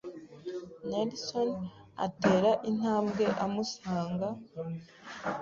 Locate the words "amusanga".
3.45-4.27